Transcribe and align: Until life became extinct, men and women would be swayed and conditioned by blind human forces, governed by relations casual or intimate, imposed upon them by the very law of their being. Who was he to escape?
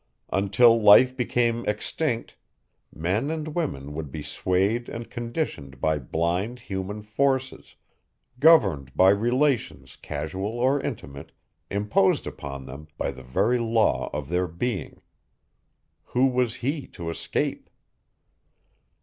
Until 0.33 0.81
life 0.81 1.15
became 1.15 1.63
extinct, 1.67 2.35
men 2.91 3.29
and 3.29 3.49
women 3.49 3.93
would 3.93 4.11
be 4.11 4.23
swayed 4.23 4.89
and 4.89 5.07
conditioned 5.11 5.79
by 5.79 5.99
blind 5.99 6.59
human 6.61 7.03
forces, 7.03 7.75
governed 8.39 8.95
by 8.95 9.09
relations 9.11 9.95
casual 9.97 10.57
or 10.57 10.81
intimate, 10.81 11.31
imposed 11.69 12.25
upon 12.25 12.65
them 12.65 12.87
by 12.97 13.11
the 13.11 13.21
very 13.21 13.59
law 13.59 14.09
of 14.11 14.27
their 14.27 14.47
being. 14.47 15.03
Who 16.05 16.25
was 16.29 16.55
he 16.65 16.87
to 16.87 17.11
escape? 17.11 17.69